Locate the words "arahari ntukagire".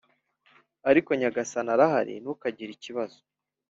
1.75-2.71